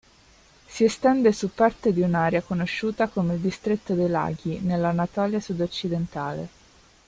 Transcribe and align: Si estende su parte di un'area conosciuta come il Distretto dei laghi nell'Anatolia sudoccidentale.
Si 0.65 0.83
estende 0.83 1.31
su 1.31 1.51
parte 1.53 1.93
di 1.93 2.01
un'area 2.01 2.41
conosciuta 2.41 3.07
come 3.07 3.35
il 3.35 3.39
Distretto 3.39 3.93
dei 3.93 4.09
laghi 4.09 4.57
nell'Anatolia 4.59 5.39
sudoccidentale. 5.39 6.49